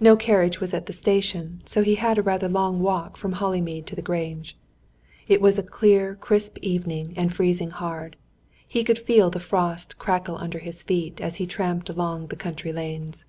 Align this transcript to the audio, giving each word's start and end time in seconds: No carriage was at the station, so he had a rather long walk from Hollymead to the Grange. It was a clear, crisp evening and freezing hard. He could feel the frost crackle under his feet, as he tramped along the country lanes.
No 0.00 0.16
carriage 0.16 0.60
was 0.60 0.72
at 0.72 0.86
the 0.86 0.94
station, 0.94 1.60
so 1.66 1.82
he 1.82 1.96
had 1.96 2.16
a 2.16 2.22
rather 2.22 2.48
long 2.48 2.80
walk 2.80 3.18
from 3.18 3.32
Hollymead 3.34 3.84
to 3.88 3.94
the 3.94 4.00
Grange. 4.00 4.56
It 5.28 5.42
was 5.42 5.58
a 5.58 5.62
clear, 5.62 6.14
crisp 6.14 6.56
evening 6.62 7.12
and 7.18 7.34
freezing 7.34 7.68
hard. 7.72 8.16
He 8.66 8.82
could 8.82 8.98
feel 8.98 9.28
the 9.28 9.40
frost 9.40 9.98
crackle 9.98 10.38
under 10.38 10.60
his 10.60 10.82
feet, 10.82 11.20
as 11.20 11.36
he 11.36 11.46
tramped 11.46 11.90
along 11.90 12.28
the 12.28 12.34
country 12.34 12.72
lanes. 12.72 13.26